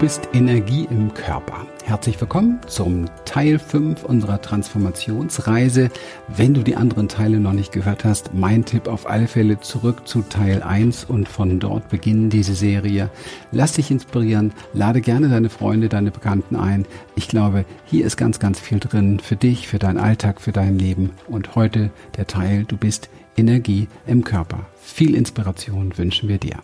[0.00, 1.66] bist Energie im Körper.
[1.84, 5.90] Herzlich willkommen zum Teil 5 unserer Transformationsreise.
[6.26, 10.08] Wenn du die anderen Teile noch nicht gehört hast, mein Tipp auf alle Fälle zurück
[10.08, 13.10] zu Teil 1 und von dort beginnen diese Serie.
[13.52, 16.86] Lass dich inspirieren, lade gerne deine Freunde, deine Bekannten ein.
[17.14, 20.78] Ich glaube, hier ist ganz, ganz viel drin für dich, für deinen Alltag, für dein
[20.78, 21.10] Leben.
[21.28, 24.60] Und heute der Teil, du bist Energie im Körper.
[24.80, 26.56] Viel Inspiration wünschen wir dir.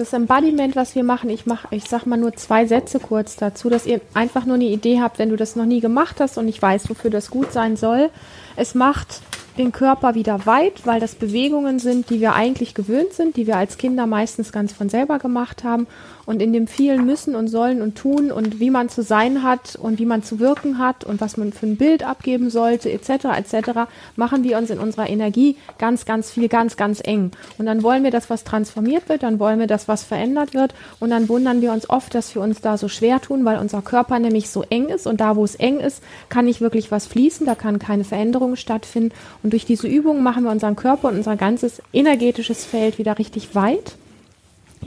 [0.00, 3.68] Das Embodiment, was wir machen, ich mache, ich sag mal nur zwei Sätze kurz dazu,
[3.68, 6.48] dass ihr einfach nur eine Idee habt, wenn du das noch nie gemacht hast und
[6.48, 8.08] ich weiß, wofür das gut sein soll.
[8.56, 9.20] Es macht
[9.60, 13.58] den Körper wieder weit, weil das Bewegungen sind, die wir eigentlich gewöhnt sind, die wir
[13.58, 15.86] als Kinder meistens ganz von selber gemacht haben.
[16.24, 19.74] Und in dem vielen Müssen und Sollen und Tun und wie man zu sein hat
[19.74, 23.24] und wie man zu wirken hat und was man für ein Bild abgeben sollte, etc.,
[23.36, 23.80] etc.,
[24.16, 27.32] machen wir uns in unserer Energie ganz, ganz viel, ganz, ganz eng.
[27.58, 30.72] Und dann wollen wir, dass was transformiert wird, dann wollen wir, dass was verändert wird.
[31.00, 33.82] Und dann wundern wir uns oft, dass wir uns da so schwer tun, weil unser
[33.82, 35.06] Körper nämlich so eng ist.
[35.08, 38.56] Und da, wo es eng ist, kann nicht wirklich was fließen, da kann keine Veränderung
[38.56, 39.12] stattfinden.
[39.42, 43.54] Und durch diese Übungen machen wir unseren Körper und unser ganzes energetisches Feld wieder richtig
[43.54, 43.96] weit.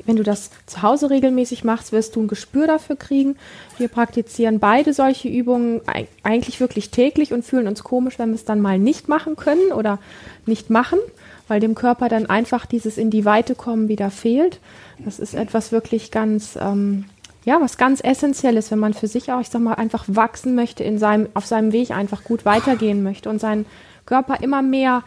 [0.05, 3.35] Wenn du das zu Hause regelmäßig machst, wirst du ein Gespür dafür kriegen.
[3.77, 5.81] Wir praktizieren beide solche Übungen
[6.23, 9.71] eigentlich wirklich täglich und fühlen uns komisch, wenn wir es dann mal nicht machen können
[9.71, 9.99] oder
[10.45, 10.99] nicht machen,
[11.47, 14.59] weil dem Körper dann einfach dieses in die Weite kommen wieder fehlt.
[15.05, 17.05] Das ist etwas wirklich ganz, ähm,
[17.45, 20.83] ja, was ganz Essentielles, wenn man für sich auch, ich sag mal, einfach wachsen möchte,
[20.83, 23.65] in seinem, auf seinem Weg einfach gut weitergehen möchte und seinen
[24.05, 25.03] Körper immer mehr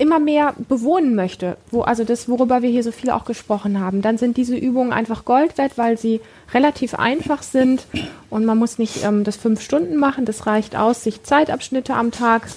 [0.00, 4.00] immer mehr bewohnen möchte, wo also das, worüber wir hier so viel auch gesprochen haben,
[4.00, 6.22] dann sind diese Übungen einfach Gold wert, weil sie
[6.54, 7.84] relativ einfach sind.
[8.30, 10.24] Und man muss nicht ähm, das fünf Stunden machen.
[10.24, 12.48] Das reicht aus, sich Zeitabschnitte am Tag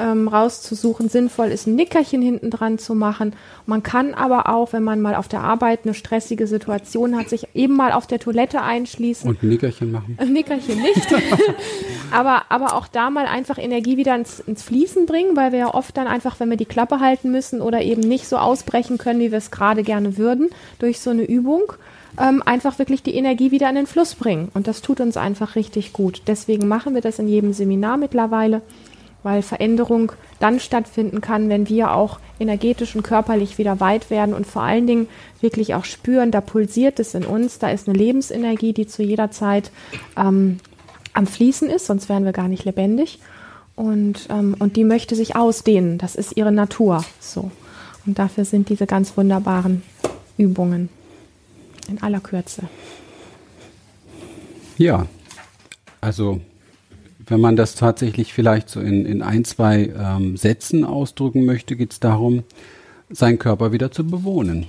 [0.00, 1.08] ähm, rauszusuchen.
[1.08, 3.34] Sinnvoll ist, ein Nickerchen hinten dran zu machen.
[3.66, 7.48] Man kann aber auch, wenn man mal auf der Arbeit eine stressige Situation hat, sich
[7.54, 9.28] eben mal auf der Toilette einschließen.
[9.28, 10.16] Und ein Nickerchen machen.
[10.18, 11.06] Ein Nickerchen nicht.
[12.10, 15.74] aber, aber auch da mal einfach Energie wieder ins, ins Fließen bringen, weil wir ja
[15.74, 19.20] oft dann einfach, wenn wir die Klappe halten müssen oder eben nicht so ausbrechen können,
[19.20, 20.48] wie wir es gerade gerne würden,
[20.78, 21.72] durch so eine Übung,
[22.18, 24.50] ähm, einfach wirklich die Energie wieder in den Fluss bringen.
[24.54, 26.22] Und das tut uns einfach richtig gut.
[26.26, 28.62] Deswegen machen wir das in jedem Seminar mittlerweile
[29.22, 34.46] weil Veränderung dann stattfinden kann, wenn wir auch energetisch und körperlich wieder weit werden und
[34.46, 35.08] vor allen Dingen
[35.40, 39.30] wirklich auch spüren, da pulsiert es in uns, da ist eine Lebensenergie, die zu jeder
[39.30, 39.70] Zeit
[40.16, 40.58] ähm,
[41.12, 43.18] am Fließen ist, sonst wären wir gar nicht lebendig.
[43.76, 47.04] Und, ähm, und die möchte sich ausdehnen, das ist ihre Natur.
[47.18, 47.50] So.
[48.06, 49.82] Und dafür sind diese ganz wunderbaren
[50.36, 50.88] Übungen
[51.88, 52.62] in aller Kürze.
[54.78, 55.06] Ja,
[56.00, 56.40] also
[57.30, 61.92] wenn man das tatsächlich vielleicht so in, in ein, zwei ähm, Sätzen ausdrücken möchte, geht
[61.92, 62.42] es darum,
[63.08, 64.66] seinen Körper wieder zu bewohnen.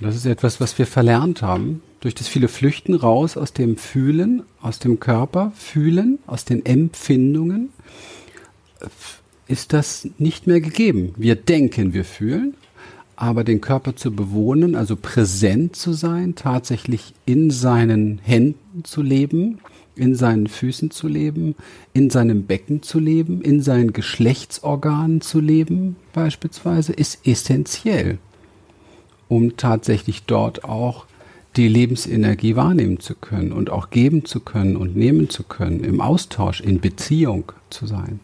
[0.00, 1.80] Das ist etwas, was wir verlernt haben.
[2.00, 7.70] Durch das viele Flüchten raus aus dem Fühlen, aus dem Körper, Fühlen, aus den Empfindungen,
[9.46, 11.14] ist das nicht mehr gegeben.
[11.16, 12.54] Wir denken, wir fühlen,
[13.14, 19.58] aber den Körper zu bewohnen, also präsent zu sein, tatsächlich in seinen Händen zu leben,
[19.98, 21.54] in seinen Füßen zu leben,
[21.92, 28.18] in seinem Becken zu leben, in seinen Geschlechtsorganen zu leben beispielsweise, ist essentiell,
[29.28, 31.06] um tatsächlich dort auch
[31.56, 36.00] die Lebensenergie wahrnehmen zu können und auch geben zu können und nehmen zu können, im
[36.00, 38.20] Austausch, in Beziehung zu sein.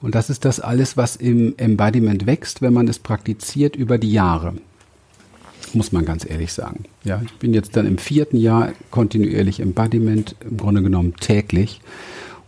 [0.00, 4.12] Und das ist das alles, was im Embodiment wächst, wenn man es praktiziert über die
[4.12, 4.54] Jahre
[5.74, 6.84] muss man ganz ehrlich sagen.
[7.04, 11.80] Ja, ich bin jetzt dann im vierten Jahr kontinuierlich Embodiment, im Grunde genommen täglich.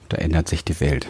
[0.03, 1.07] Und da ändert sich die Welt.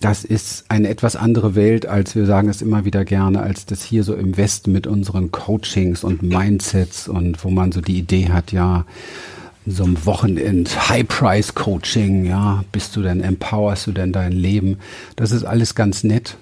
[0.00, 3.82] Das ist eine etwas andere Welt, als wir sagen es immer wieder gerne, als das
[3.82, 8.28] hier so im Westen mit unseren Coachings und Mindsets und wo man so die Idee
[8.28, 8.84] hat, ja,
[9.66, 14.78] so einem Wochenend High-Price-Coaching, ja, bist du denn, empowerst du denn dein Leben?
[15.16, 16.36] Das ist alles ganz nett,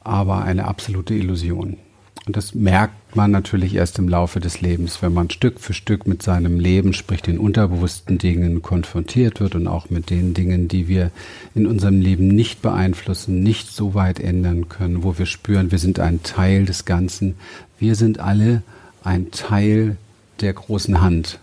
[0.00, 1.78] aber eine absolute Illusion.
[2.24, 6.06] Und das merkt man natürlich erst im Laufe des Lebens, wenn man Stück für Stück
[6.06, 10.86] mit seinem Leben, sprich den unterbewussten Dingen konfrontiert wird und auch mit den Dingen, die
[10.86, 11.10] wir
[11.54, 15.98] in unserem Leben nicht beeinflussen, nicht so weit ändern können, wo wir spüren, wir sind
[15.98, 17.34] ein Teil des Ganzen.
[17.78, 18.62] Wir sind alle
[19.02, 19.96] ein Teil
[20.40, 21.40] der großen Hand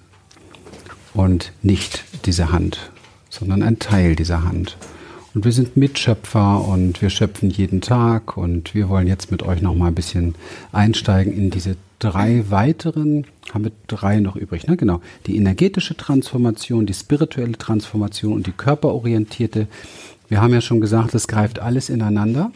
[1.13, 2.91] und nicht diese Hand,
[3.29, 4.77] sondern ein Teil dieser Hand.
[5.33, 9.61] Und wir sind Mitschöpfer und wir schöpfen jeden Tag und wir wollen jetzt mit euch
[9.61, 10.35] noch mal ein bisschen
[10.71, 14.75] einsteigen in diese drei weiteren, haben wir drei noch übrig, ne?
[14.75, 15.01] Genau.
[15.27, 19.67] Die energetische Transformation, die spirituelle Transformation und die körperorientierte.
[20.29, 22.51] Wir haben ja schon gesagt, es greift alles ineinander.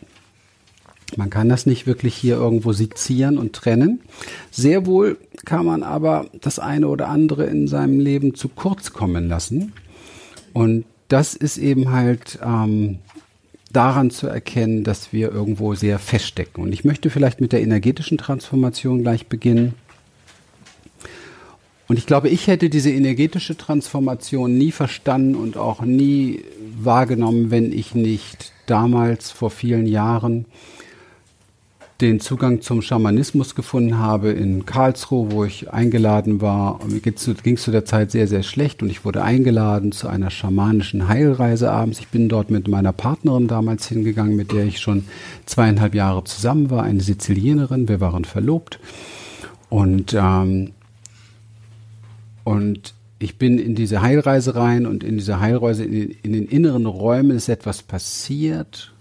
[1.15, 4.01] Man kann das nicht wirklich hier irgendwo sezieren und trennen.
[4.49, 9.27] Sehr wohl kann man aber das eine oder andere in seinem Leben zu kurz kommen
[9.27, 9.73] lassen.
[10.53, 12.97] Und das ist eben halt ähm,
[13.71, 16.63] daran zu erkennen, dass wir irgendwo sehr feststecken.
[16.63, 19.75] Und ich möchte vielleicht mit der energetischen Transformation gleich beginnen.
[21.87, 26.43] Und ich glaube, ich hätte diese energetische Transformation nie verstanden und auch nie
[26.79, 30.45] wahrgenommen, wenn ich nicht damals vor vielen Jahren
[32.03, 36.79] den Zugang zum Schamanismus gefunden habe in Karlsruhe, wo ich eingeladen war.
[36.85, 40.29] Mir ging es zu der Zeit sehr, sehr schlecht und ich wurde eingeladen zu einer
[40.29, 41.99] schamanischen Heilreise abends.
[41.99, 45.05] Ich bin dort mit meiner Partnerin damals hingegangen, mit der ich schon
[45.45, 47.87] zweieinhalb Jahre zusammen war, eine Sizilienerin.
[47.87, 48.79] Wir waren verlobt
[49.69, 50.71] und ähm,
[52.43, 56.85] und ich bin in diese Heilreise rein und in diese Heilreise, in, in den inneren
[56.85, 58.92] Räumen ist etwas passiert,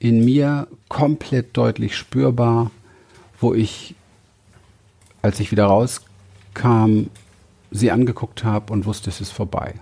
[0.00, 2.70] in mir komplett deutlich spürbar,
[3.40, 3.94] wo ich,
[5.22, 7.06] als ich wieder rauskam,
[7.70, 9.74] sie angeguckt habe und wusste, es ist vorbei.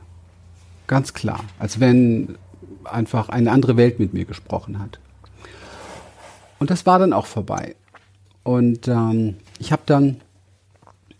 [0.86, 2.36] Ganz klar, als wenn
[2.84, 4.98] einfach eine andere Welt mit mir gesprochen hat.
[6.58, 7.76] Und das war dann auch vorbei.
[8.42, 10.20] Und ähm, ich habe dann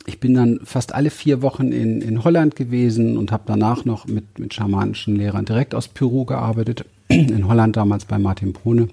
[0.06, 4.06] ich bin dann fast alle vier Wochen in, in Holland gewesen und habe danach noch
[4.06, 6.86] mit, mit schamanischen Lehrern direkt aus Peru gearbeitet.
[7.08, 8.88] In Holland damals bei Martin Brune.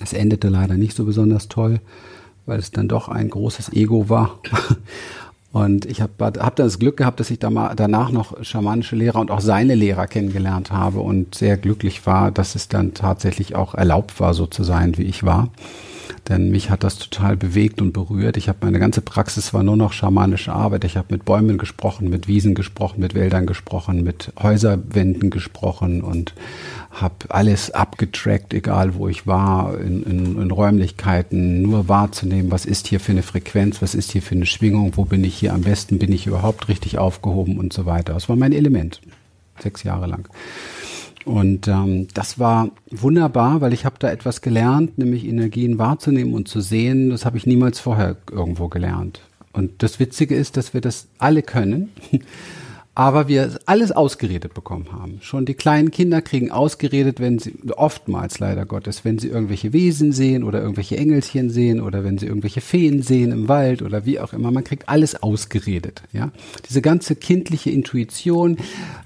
[0.00, 1.80] Es endete leider nicht so besonders toll,
[2.46, 4.38] weil es dann doch ein großes Ego war.
[5.52, 9.30] Und ich habe hab das Glück gehabt, dass ich da danach noch schamanische Lehrer und
[9.30, 14.18] auch seine Lehrer kennengelernt habe und sehr glücklich war, dass es dann tatsächlich auch erlaubt
[14.18, 15.50] war, so zu sein, wie ich war.
[16.28, 18.38] Denn mich hat das total bewegt und berührt.
[18.38, 20.84] Ich habe meine ganze Praxis war nur noch schamanische Arbeit.
[20.84, 26.32] Ich habe mit Bäumen gesprochen, mit Wiesen gesprochen, mit Wäldern gesprochen, mit Häuserwänden gesprochen und
[26.90, 32.86] habe alles abgetrackt, egal wo ich war, in, in, in Räumlichkeiten, nur wahrzunehmen, was ist
[32.86, 35.62] hier für eine Frequenz, was ist hier für eine Schwingung, wo bin ich hier am
[35.62, 38.14] besten, bin ich überhaupt richtig aufgehoben und so weiter.
[38.14, 39.02] Das war mein Element,
[39.58, 40.28] sechs Jahre lang.
[41.24, 46.48] Und ähm, das war wunderbar, weil ich habe da etwas gelernt, nämlich Energien wahrzunehmen und
[46.48, 47.10] zu sehen.
[47.10, 49.22] Das habe ich niemals vorher irgendwo gelernt.
[49.52, 51.90] Und das Witzige ist, dass wir das alle können
[52.96, 55.18] aber wir alles ausgeredet bekommen haben.
[55.20, 60.12] Schon die kleinen Kinder kriegen ausgeredet, wenn sie, oftmals leider Gottes, wenn sie irgendwelche Wesen
[60.12, 64.20] sehen oder irgendwelche Engelchen sehen oder wenn sie irgendwelche Feen sehen im Wald oder wie
[64.20, 64.52] auch immer.
[64.52, 66.30] Man kriegt alles ausgeredet, ja.
[66.68, 68.58] Diese ganze kindliche Intuition,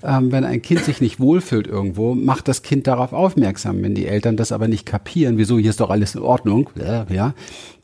[0.02, 3.82] ähm, wenn ein Kind sich nicht wohlfühlt irgendwo, macht das Kind darauf aufmerksam.
[3.82, 7.35] Wenn die Eltern das aber nicht kapieren, wieso hier ist doch alles in Ordnung, ja,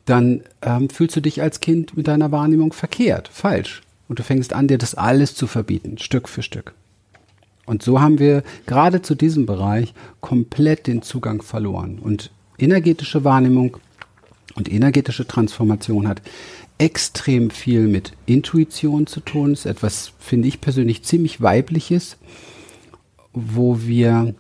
[0.05, 3.81] dann ähm, fühlst du dich als Kind mit deiner Wahrnehmung verkehrt, falsch.
[4.15, 6.73] Und du fängst an, dir das alles zu verbieten, Stück für Stück.
[7.67, 11.99] Und so haben wir gerade zu diesem Bereich komplett den Zugang verloren.
[11.99, 13.77] Und energetische Wahrnehmung
[14.55, 16.23] und energetische Transformation hat
[16.79, 19.53] extrem viel mit Intuition zu tun.
[19.53, 22.17] Ist etwas, finde ich persönlich, ziemlich weibliches,
[23.33, 24.37] wo wir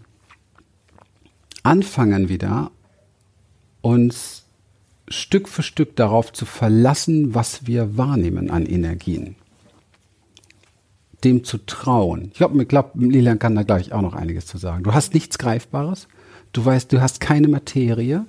[1.65, 2.71] anfangen wieder,
[3.81, 4.45] uns
[5.09, 9.35] Stück für Stück darauf zu verlassen, was wir wahrnehmen an Energien
[11.25, 12.29] dem zu trauen.
[12.33, 14.85] Ich glaube, glaub, Lilian kann da gleich auch noch einiges zu sagen.
[14.85, 16.09] Du hast nichts Greifbares.
[16.53, 18.27] Du weißt, du hast keine Materie,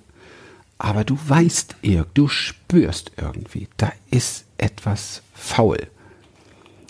[0.78, 1.76] aber du weißt,
[2.14, 5.78] du spürst irgendwie, da ist etwas faul.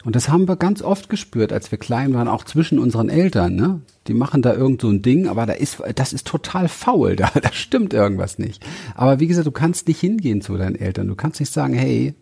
[0.06, 3.56] Und das haben wir ganz oft gespürt, als wir klein waren, auch zwischen unseren Eltern.
[3.56, 3.82] Ne?
[4.08, 7.32] Die machen da irgend so ein Ding, aber da ist, das ist total faul, da,
[7.34, 8.64] da stimmt irgendwas nicht.
[8.94, 11.08] Aber wie gesagt, du kannst nicht hingehen zu deinen Eltern.
[11.08, 12.14] Du kannst nicht sagen, hey,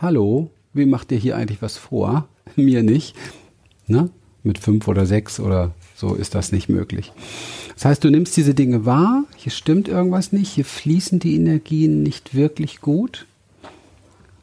[0.00, 2.28] hallo, wie macht ihr hier eigentlich was vor?
[2.56, 3.16] mir nicht.
[3.86, 4.10] Ne?
[4.42, 7.12] Mit fünf oder sechs oder so ist das nicht möglich.
[7.74, 12.02] Das heißt, du nimmst diese Dinge wahr, hier stimmt irgendwas nicht, hier fließen die Energien
[12.02, 13.26] nicht wirklich gut.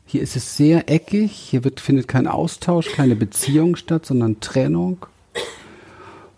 [0.05, 5.05] Hier ist es sehr eckig, hier wird, findet kein Austausch, keine Beziehung statt, sondern Trennung.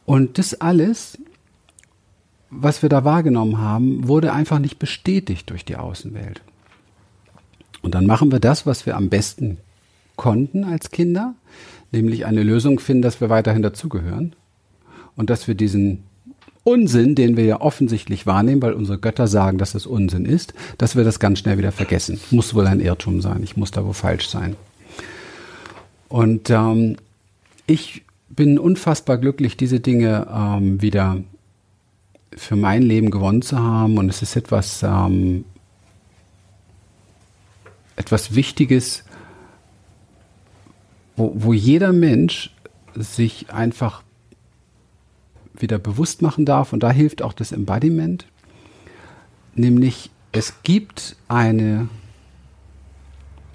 [0.06, 1.18] Und das alles,
[2.50, 6.42] was wir da wahrgenommen haben, wurde einfach nicht bestätigt durch die Außenwelt.
[7.82, 9.58] Und dann machen wir das, was wir am besten
[10.16, 11.36] konnten als Kinder,
[11.92, 14.36] nämlich eine Lösung finden, dass wir weiterhin dazugehören
[15.16, 16.04] und dass wir diesen
[16.64, 20.96] Unsinn, den wir ja offensichtlich wahrnehmen, weil unsere Götter sagen, dass es Unsinn ist, dass
[20.96, 22.20] wir das ganz schnell wieder vergessen.
[22.30, 23.42] Muss wohl ein Irrtum sein.
[23.44, 24.56] Ich muss da wohl falsch sein.
[26.08, 26.98] Und ähm,
[27.66, 31.18] ich bin unfassbar glücklich, diese Dinge ähm, wieder
[32.36, 33.98] für mein Leben gewonnen zu haben.
[33.98, 35.46] Und es ist etwas, ähm,
[37.96, 39.04] etwas Wichtiges,
[41.22, 42.50] wo, wo jeder Mensch
[42.96, 44.02] sich einfach
[45.54, 48.26] wieder bewusst machen darf, und da hilft auch das Embodiment,
[49.54, 51.90] nämlich es gibt eine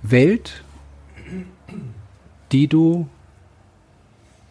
[0.02, 0.62] Welt,
[2.52, 3.08] die du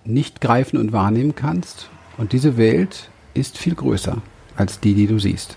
[0.04, 1.90] nicht greifen und wahrnehmen kannst.
[2.18, 4.22] Und diese Welt ist viel größer
[4.58, 5.56] als die, die du siehst.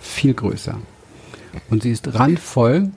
[0.00, 0.78] Viel größer.
[1.70, 2.90] Und sie ist randvoll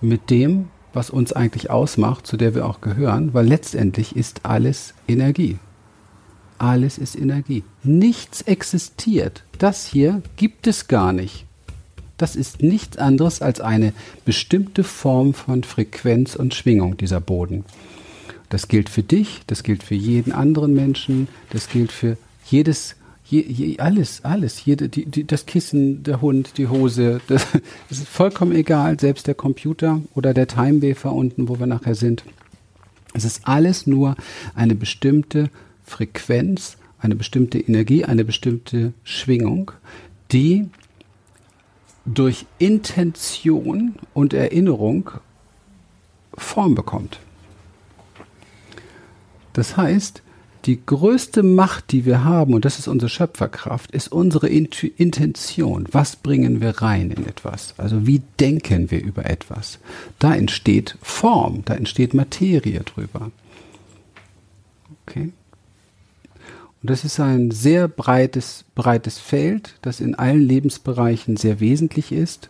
[0.00, 4.94] mit dem, was uns eigentlich ausmacht, zu der wir auch gehören, weil letztendlich ist alles
[5.08, 5.58] Energie.
[6.58, 7.64] Alles ist Energie.
[7.82, 9.44] Nichts existiert.
[9.58, 11.46] Das hier gibt es gar nicht.
[12.18, 13.94] Das ist nichts anderes als eine
[14.26, 17.64] bestimmte Form von Frequenz und Schwingung, dieser Boden.
[18.50, 22.96] Das gilt für dich, das gilt für jeden anderen Menschen, das gilt für jedes
[23.30, 27.46] Je, je, alles, alles, jede, die, die, das Kissen, der Hund, die Hose, das,
[27.88, 32.24] das, ist vollkommen egal, selbst der Computer oder der Timewafer unten, wo wir nachher sind.
[33.14, 34.16] Es ist alles nur
[34.56, 35.48] eine bestimmte
[35.84, 39.70] Frequenz, eine bestimmte Energie, eine bestimmte Schwingung,
[40.32, 40.68] die
[42.04, 45.10] durch Intention und Erinnerung
[46.34, 47.20] Form bekommt.
[49.52, 50.22] Das heißt,
[50.66, 55.86] die größte Macht, die wir haben, und das ist unsere Schöpferkraft, ist unsere Intu Intention.
[55.90, 57.74] Was bringen wir rein in etwas?
[57.78, 59.78] Also wie denken wir über etwas?
[60.18, 63.30] Da entsteht Form, da entsteht Materie drüber.
[65.06, 65.32] Okay?
[66.82, 72.48] Und das ist ein sehr breites, breites Feld, das in allen Lebensbereichen sehr wesentlich ist.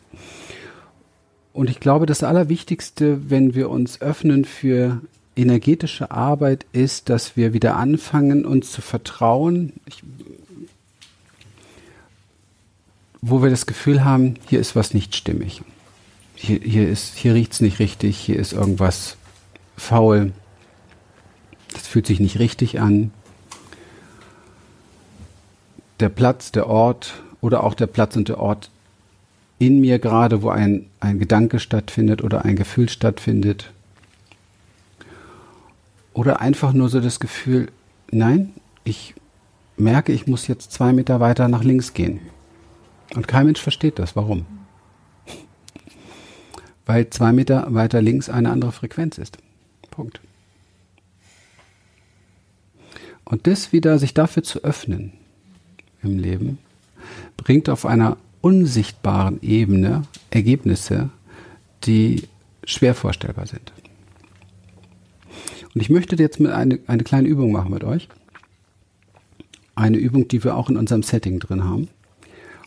[1.53, 5.01] Und ich glaube, das Allerwichtigste, wenn wir uns öffnen für
[5.41, 10.03] energetische Arbeit ist, dass wir wieder anfangen, uns zu vertrauen, ich,
[13.21, 15.63] wo wir das Gefühl haben, hier ist was nicht stimmig.
[16.35, 19.17] Hier, hier, hier riecht es nicht richtig, hier ist irgendwas
[19.77, 20.33] faul.
[21.75, 23.13] Das fühlt sich nicht richtig an.
[26.01, 28.71] Der Platz, der Ort oder auch der Platz und der Ort
[29.59, 33.71] in mir gerade, wo ein, ein Gedanke stattfindet oder ein Gefühl stattfindet,
[36.13, 37.71] oder einfach nur so das Gefühl,
[38.11, 38.53] nein,
[38.85, 39.15] ich
[39.77, 42.21] merke, ich muss jetzt zwei Meter weiter nach links gehen.
[43.15, 44.17] Und kein Mensch versteht das.
[44.17, 44.47] Warum?
[46.87, 49.39] Weil zwei Meter weiter links eine andere Frequenz ist.
[49.91, 50.21] Punkt.
[53.25, 55.13] Und das wieder, sich dafür zu öffnen
[56.03, 56.59] im Leben,
[57.37, 61.11] bringt auf einer unsichtbaren Ebene Ergebnisse,
[61.85, 62.29] die
[62.65, 63.73] schwer vorstellbar sind.
[65.75, 68.09] Und ich möchte jetzt mit eine, eine kleine Übung machen mit euch.
[69.75, 71.89] Eine Übung, die wir auch in unserem Setting drin haben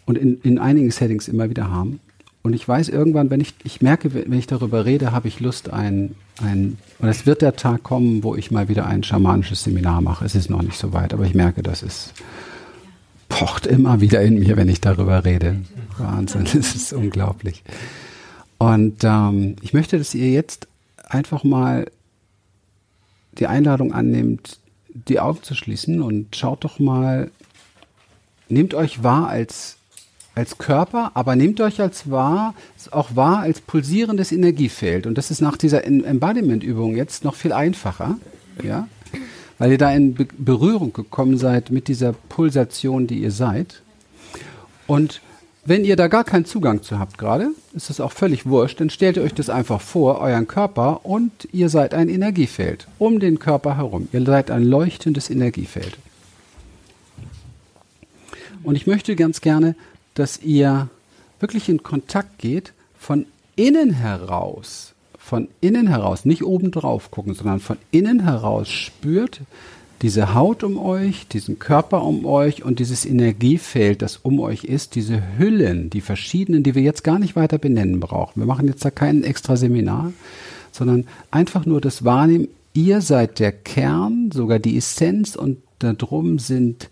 [0.05, 1.99] und in, in einigen Settings immer wieder haben.
[2.41, 5.69] Und ich weiß irgendwann, wenn ich, ich merke, wenn ich darüber rede, habe ich Lust,
[5.71, 10.01] ein, ein, und es wird der Tag kommen, wo ich mal wieder ein schamanisches Seminar
[10.01, 10.25] mache.
[10.25, 12.13] Es ist noch nicht so weit, aber ich merke, das ist,
[13.29, 15.61] pocht immer wieder in mir, wenn ich darüber rede.
[15.97, 17.63] Wahnsinn, das ist unglaublich.
[18.57, 20.67] Und ähm, ich möchte, dass ihr jetzt
[21.09, 21.87] einfach mal
[23.39, 24.59] die Einladung annimmt,
[24.93, 27.31] die Augen zu schließen und schaut doch mal,
[28.47, 29.77] nehmt euch wahr als,
[30.35, 32.53] als Körper, aber nehmt euch als wahr,
[32.91, 35.07] auch wahr als pulsierendes Energiefeld.
[35.07, 38.17] Und das ist nach dieser Embodiment-Übung jetzt noch viel einfacher,
[38.63, 38.87] ja,
[39.57, 43.81] weil ihr da in Be Berührung gekommen seid mit dieser Pulsation, die ihr seid.
[44.85, 45.21] Und
[45.65, 48.89] wenn ihr da gar keinen Zugang zu habt gerade, ist es auch völlig wurscht, dann
[48.89, 53.39] stellt ihr euch das einfach vor, euren Körper, und ihr seid ein Energiefeld um den
[53.39, 54.09] Körper herum.
[54.11, 55.97] Ihr seid ein leuchtendes Energiefeld.
[58.63, 59.75] Und ich möchte ganz gerne,
[60.15, 60.89] dass ihr
[61.39, 67.59] wirklich in Kontakt geht von innen heraus, von innen heraus, nicht oben drauf gucken, sondern
[67.59, 69.41] von innen heraus spürt,
[70.03, 74.95] diese Haut um euch, diesen Körper um euch und dieses Energiefeld, das um euch ist,
[74.95, 78.41] diese Hüllen, die verschiedenen, die wir jetzt gar nicht weiter benennen brauchen.
[78.41, 80.11] Wir machen jetzt da kein extra Seminar,
[80.73, 82.49] sondern einfach nur das Wahrnehmen.
[82.73, 86.89] Ihr seid der Kern, sogar die Essenz und darum sind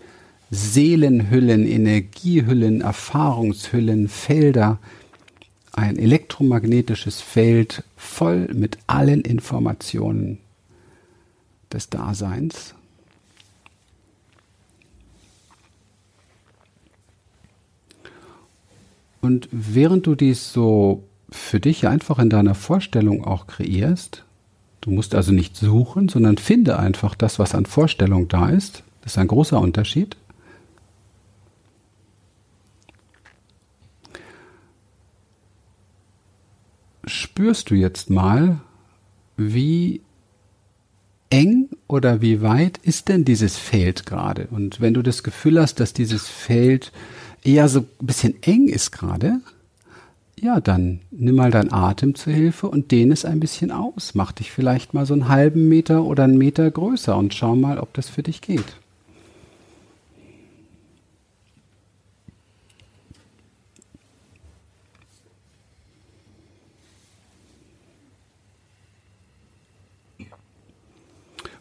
[0.49, 4.79] Seelenhüllen, Energiehüllen, Erfahrungshüllen, Felder,
[5.73, 10.37] ein elektromagnetisches Feld voll mit allen Informationen
[11.73, 12.73] des Daseins.
[19.21, 24.25] Und während du dies so für dich einfach in deiner Vorstellung auch kreierst,
[24.81, 28.83] du musst also nicht suchen, sondern finde einfach das, was an Vorstellung da ist.
[29.01, 30.17] Das ist ein großer Unterschied.
[37.05, 38.59] Spürst du jetzt mal,
[39.37, 40.01] wie
[41.29, 44.47] eng oder wie weit ist denn dieses Feld gerade?
[44.51, 46.91] Und wenn du das Gefühl hast, dass dieses Feld
[47.43, 49.41] eher so ein bisschen eng ist gerade,
[50.39, 54.15] ja, dann nimm mal deinen Atem zur Hilfe und dehne es ein bisschen aus.
[54.15, 57.77] Mach dich vielleicht mal so einen halben Meter oder einen Meter größer und schau mal,
[57.77, 58.75] ob das für dich geht.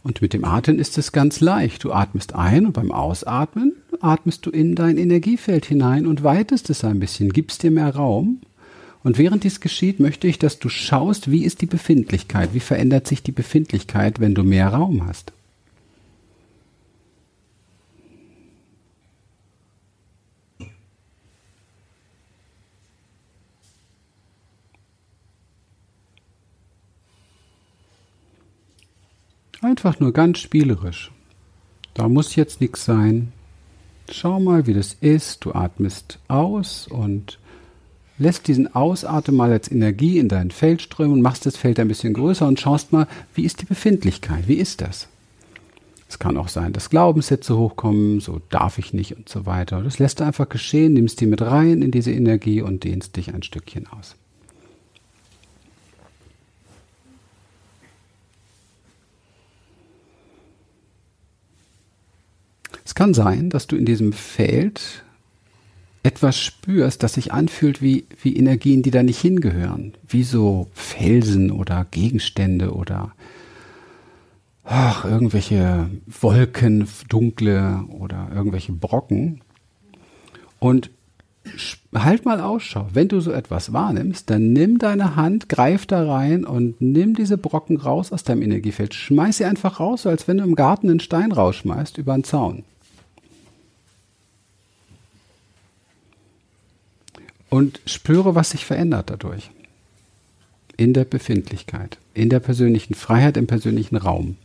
[0.03, 1.85] Und mit dem Atmen ist es ganz leicht.
[1.85, 6.85] Du atmest ein und beim Ausatmen atmest du in dein Energiefeld hinein und weitest es
[6.85, 8.41] ein bisschen, gibst dir mehr Raum.
[9.03, 13.07] Und während dies geschieht, möchte ich, dass du schaust, wie ist die Befindlichkeit, wie verändert
[13.07, 15.33] sich die Befindlichkeit, wenn du mehr Raum hast.
[29.63, 31.11] Einfach nur ganz spielerisch.
[31.93, 33.33] Da muss jetzt nichts sein.
[34.11, 35.45] Schau mal, wie das ist.
[35.45, 37.39] Du atmest aus und
[38.17, 41.89] lässt diesen Ausatmen mal als Energie in dein Feld strömen und machst das Feld ein
[41.89, 44.49] bisschen größer und schaust mal, wie ist die Befindlichkeit?
[44.49, 45.09] Wie ist das?
[46.09, 49.83] Es kann auch sein, dass Glaubenssätze hochkommen, so darf ich nicht und so weiter.
[49.83, 53.33] Das lässt du einfach geschehen, nimmst die mit rein in diese Energie und dehnst dich
[53.33, 54.17] ein Stückchen aus.
[63.01, 65.05] Kann sein, dass du in diesem Feld
[66.03, 69.95] etwas spürst, das sich anfühlt wie, wie Energien, die da nicht hingehören.
[70.07, 73.13] Wie so Felsen oder Gegenstände oder
[74.65, 75.89] ach, irgendwelche
[76.21, 79.41] Wolken, dunkle oder irgendwelche Brocken.
[80.59, 80.91] Und
[81.95, 82.89] halt mal Ausschau.
[82.93, 87.39] Wenn du so etwas wahrnimmst, dann nimm deine Hand, greif da rein und nimm diese
[87.39, 88.93] Brocken raus aus deinem Energiefeld.
[88.93, 92.25] Schmeiß sie einfach raus, so als wenn du im Garten einen Stein rausschmeißt über einen
[92.25, 92.65] Zaun.
[97.51, 99.51] Und spüre, was sich verändert dadurch.
[100.77, 104.37] In der Befindlichkeit, in der persönlichen Freiheit, im persönlichen Raum.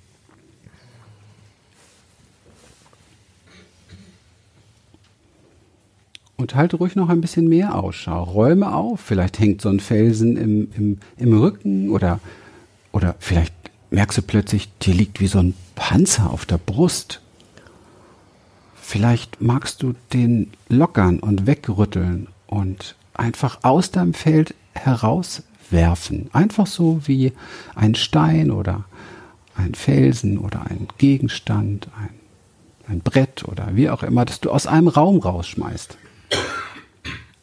[6.35, 8.23] Und halte ruhig noch ein bisschen mehr Ausschau.
[8.23, 8.99] Räume auf.
[8.99, 12.19] Vielleicht hängt so ein Felsen im, im, im Rücken oder,
[12.91, 13.53] oder vielleicht
[13.89, 17.21] merkst du plötzlich, dir liegt wie so ein Panzer auf der Brust.
[18.75, 26.29] Vielleicht magst du den lockern und wegrütteln und einfach aus deinem Feld herauswerfen.
[26.31, 27.33] Einfach so wie
[27.75, 28.85] ein Stein oder
[29.57, 32.13] ein Felsen oder ein Gegenstand, ein,
[32.87, 35.97] ein Brett oder wie auch immer, dass du aus einem Raum rausschmeißt.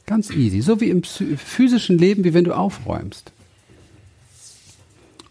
[0.06, 3.32] Ganz easy, so wie im physischen Leben, wie wenn du aufräumst.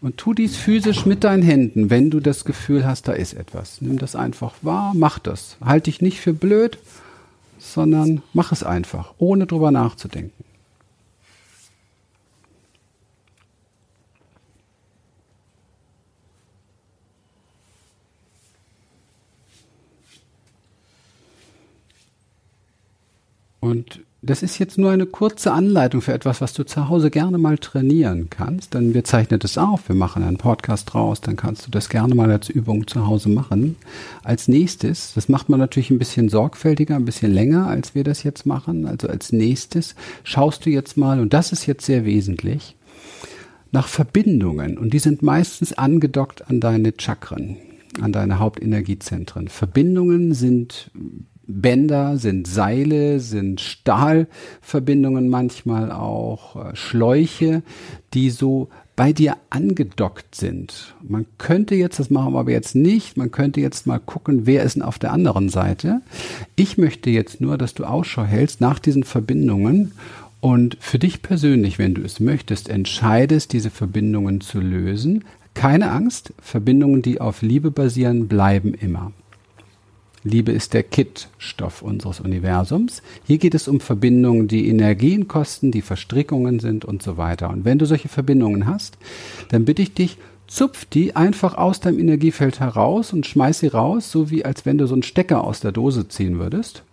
[0.00, 3.80] Und tu dies physisch mit deinen Händen, wenn du das Gefühl hast, da ist etwas.
[3.80, 5.56] Nimm das einfach wahr, mach das.
[5.64, 6.78] Halt dich nicht für blöd,
[7.62, 10.44] sondern mach es einfach, ohne drüber nachzudenken.
[23.72, 27.38] Und das ist jetzt nur eine kurze Anleitung für etwas, was du zu Hause gerne
[27.38, 28.72] mal trainieren kannst.
[28.72, 32.14] Denn wir zeichnen das auf, wir machen einen Podcast draus, dann kannst du das gerne
[32.14, 33.74] mal als Übung zu Hause machen.
[34.22, 38.22] Als nächstes, das macht man natürlich ein bisschen sorgfältiger, ein bisschen länger, als wir das
[38.22, 38.86] jetzt machen.
[38.86, 42.76] Also als nächstes schaust du jetzt mal, und das ist jetzt sehr wesentlich,
[43.72, 44.78] nach Verbindungen.
[44.78, 47.56] Und die sind meistens angedockt an deine Chakren,
[48.00, 49.48] an deine Hauptenergiezentren.
[49.48, 50.92] Verbindungen sind
[51.46, 57.62] Bänder, sind Seile, sind Stahlverbindungen manchmal auch, äh, Schläuche,
[58.14, 60.94] die so bei dir angedockt sind.
[61.02, 64.62] Man könnte jetzt, das machen wir aber jetzt nicht, man könnte jetzt mal gucken, wer
[64.62, 66.02] ist denn auf der anderen Seite.
[66.56, 69.92] Ich möchte jetzt nur, dass du Ausschau hältst nach diesen Verbindungen
[70.40, 75.24] und für dich persönlich, wenn du es möchtest, entscheidest, diese Verbindungen zu lösen.
[75.54, 79.12] Keine Angst, Verbindungen, die auf Liebe basieren, bleiben immer.
[80.24, 83.02] Liebe ist der Kit-Stoff unseres Universums.
[83.26, 87.50] Hier geht es um Verbindungen, die Energien kosten, die Verstrickungen sind und so weiter.
[87.50, 88.98] Und wenn du solche Verbindungen hast,
[89.48, 94.12] dann bitte ich dich, zupf die einfach aus deinem Energiefeld heraus und schmeiß sie raus,
[94.12, 96.84] so wie als wenn du so einen Stecker aus der Dose ziehen würdest.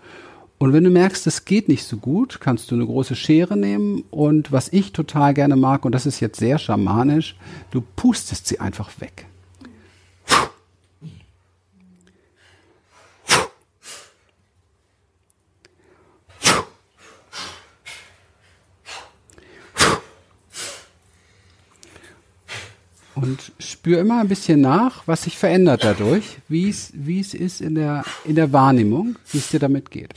[0.57, 4.03] Und wenn du merkst, es geht nicht so gut, kannst du eine große Schere nehmen
[4.09, 7.35] und was ich total gerne mag, und das ist jetzt sehr schamanisch,
[7.69, 9.27] du pustest sie einfach weg.
[23.15, 27.61] und spüre immer ein bisschen nach, was sich verändert dadurch, wie es wie es ist
[27.61, 30.13] in der in der Wahrnehmung, wie es dir damit geht.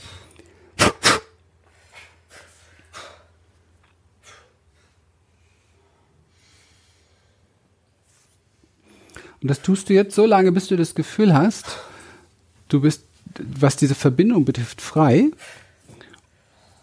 [9.41, 11.65] Und das tust du jetzt so lange, bis du das Gefühl hast,
[12.69, 13.03] du bist,
[13.37, 15.31] was diese Verbindung betrifft, frei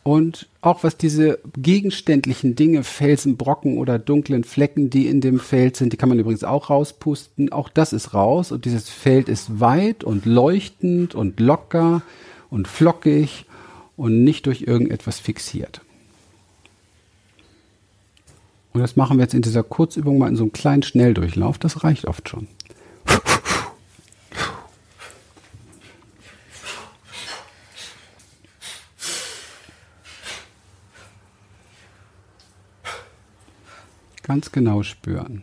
[0.03, 5.77] und auch was diese gegenständlichen Dinge, Felsen, Brocken oder dunklen Flecken, die in dem Feld
[5.77, 7.53] sind, die kann man übrigens auch rauspusten.
[7.53, 12.03] Auch das ist raus und dieses Feld ist weit und leuchtend und locker
[12.49, 13.45] und flockig
[13.97, 15.83] und nicht durch irgendetwas fixiert.
[18.73, 21.59] Und das machen wir jetzt in dieser Kurzübung mal in so einem kleinen Schnelldurchlauf.
[21.59, 22.47] Das reicht oft schon.
[34.31, 35.43] Ganz genau spüren.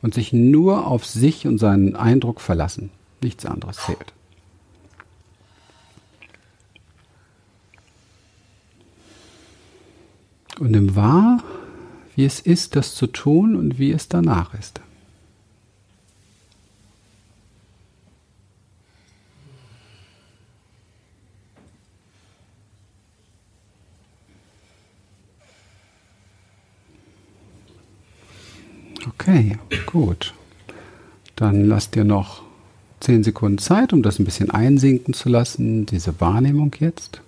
[0.00, 2.88] Und sich nur auf sich und seinen Eindruck verlassen.
[3.20, 4.14] Nichts anderes zählt.
[10.58, 11.44] Und nimm wahr,
[12.16, 14.80] wie es ist, das zu tun und wie es danach ist.
[29.30, 30.34] Okay, gut.
[31.36, 32.42] Dann lass dir noch
[32.98, 37.22] zehn Sekunden Zeit, um das ein bisschen einsinken zu lassen, diese Wahrnehmung jetzt.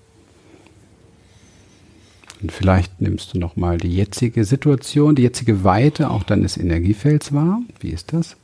[2.40, 7.62] Und vielleicht nimmst du nochmal die jetzige Situation, die jetzige Weite auch deines Energiefelds wahr.
[7.78, 8.36] Wie ist das?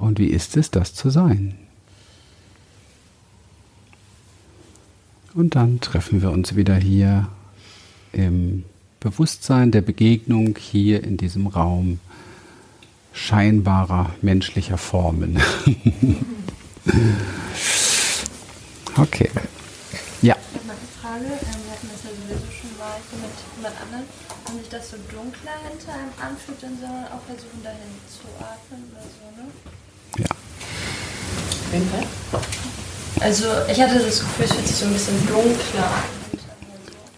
[0.00, 1.54] Und wie ist es, das zu sein?
[5.32, 7.28] Und dann treffen wir uns wieder hier
[8.18, 8.64] im
[9.00, 12.00] Bewusstsein der Begegnung, hier in diesem Raum
[13.12, 15.40] scheinbarer menschlicher Formen.
[18.96, 19.30] Okay.
[20.22, 20.34] Ja.
[20.34, 21.30] Ich habe mal eine Frage.
[21.30, 24.06] Ähm, wir hatten das ja sowieso schon mal mit jemand anderem.
[24.46, 28.26] Wenn sich das so dunkler hinter einem anfühlt, dann soll man auch versuchen, dahin zu
[28.42, 29.46] atmen oder so, ne?
[30.18, 30.34] Ja.
[33.20, 36.37] Also, ich hatte das Gefühl, es fühlt sich so ein bisschen dunkler an.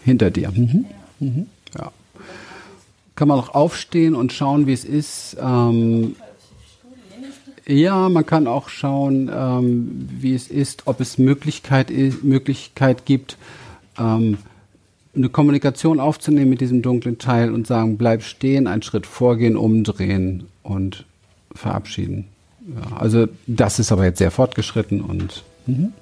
[0.03, 0.51] Hinter dir.
[0.51, 0.85] Mhm.
[1.19, 1.45] Mhm.
[1.77, 1.91] Ja.
[3.15, 5.37] Kann man auch aufstehen und schauen, wie es ist.
[5.39, 6.15] Ähm,
[7.67, 11.91] ja, man kann auch schauen, ähm, wie es ist, ob es Möglichkeit,
[12.23, 13.37] Möglichkeit gibt,
[13.99, 14.39] ähm,
[15.15, 20.47] eine Kommunikation aufzunehmen mit diesem dunklen Teil und sagen, bleib stehen, einen Schritt vorgehen, umdrehen
[20.63, 21.05] und
[21.53, 22.27] verabschieden.
[22.67, 25.93] Ja, also das ist aber jetzt sehr fortgeschritten und mhm.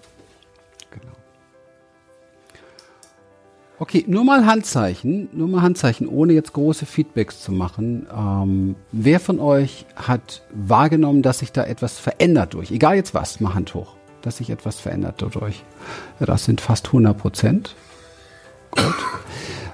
[3.82, 8.08] Okay, nur mal Handzeichen, nur mal Handzeichen, ohne jetzt große Feedbacks zu machen.
[8.14, 13.40] Ähm, wer von euch hat wahrgenommen, dass sich da etwas verändert durch, egal jetzt was,
[13.40, 15.64] mal Hand hoch, dass sich etwas verändert dadurch?
[16.20, 17.76] Ja, das sind fast 100 Prozent.
[18.72, 18.96] Gut.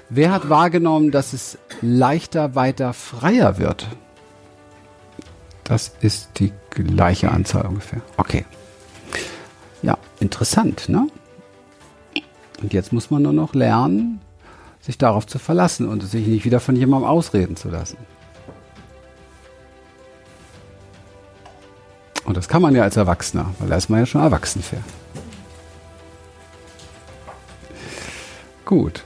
[0.08, 3.88] Wer hat wahrgenommen, dass es leichter, weiter, freier wird?
[5.64, 8.02] Das ist die gleiche Anzahl ungefähr.
[8.18, 8.44] Okay.
[9.82, 11.08] Ja, interessant, ne?
[12.62, 14.20] Und jetzt muss man nur noch lernen,
[14.80, 17.98] sich darauf zu verlassen und sich nicht wieder von jemandem ausreden zu lassen.
[22.24, 24.78] Und das kann man ja als Erwachsener, weil da ist man ja schon erwachsen für.
[28.64, 29.04] Gut.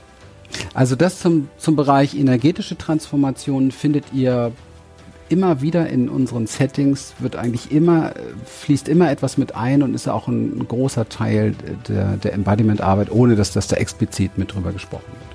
[0.73, 4.51] Also das zum, zum Bereich energetische Transformation findet ihr
[5.31, 8.13] immer wieder in unseren Settings wird eigentlich immer,
[8.45, 11.55] fließt immer etwas mit ein und ist auch ein, ein großer Teil
[11.87, 15.30] der, der Embodiment-Arbeit, ohne dass das da explizit mit drüber gesprochen wird.